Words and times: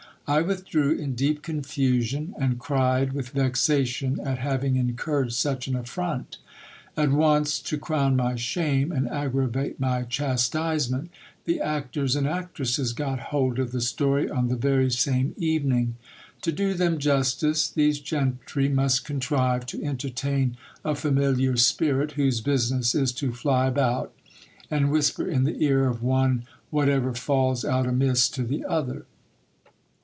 I 0.27 0.41
withdrew 0.43 0.95
in 0.97 1.13
deep 1.13 1.41
confusion, 1.41 2.33
and 2.39 2.57
cried 2.57 3.11
with 3.11 3.31
vexation 3.31 4.17
at 4.21 4.37
having 4.37 4.77
incurred 4.77 5.33
such 5.33 5.67
an 5.67 5.75
affront. 5.75 6.37
At 6.95 7.11
once, 7.11 7.59
to 7.63 7.77
crown 7.77 8.15
my 8.15 8.35
shame 8.35 8.93
and 8.93 9.09
aggravate 9.09 9.77
my 9.77 10.03
chastisement, 10.03 11.11
the 11.43 11.59
actors 11.59 12.15
and 12.15 12.27
ac 12.27 12.47
tresses 12.53 12.95
got 12.95 13.19
hold 13.35 13.59
of 13.59 13.73
the 13.73 13.81
story 13.81 14.29
on 14.29 14.47
the 14.47 14.55
very 14.55 14.89
same 14.89 15.33
evening. 15.35 15.95
To 16.43 16.53
do 16.53 16.75
them 16.75 16.97
justice, 16.97 17.67
these 17.67 17.99
gentry 17.99 18.69
must 18.69 19.03
contrive 19.03 19.65
to 19.65 19.83
entertain 19.83 20.55
a 20.85 20.95
familiar 20.95 21.57
spirit, 21.57 22.13
whose 22.13 22.39
business 22.39 22.95
is 22.95 23.11
to 23.13 23.33
fly 23.33 23.67
about, 23.67 24.15
and 24.69 24.91
whisper 24.91 25.27
in 25.27 25.43
the 25.43 25.61
ear 25.61 25.89
of 25.89 26.01
one 26.01 26.45
whatever 26.69 27.13
falls 27.13 27.65
out 27.65 27.85
amiss 27.85 28.29
to 28.29 28.43
the 28.43 28.63
other. 28.63 29.03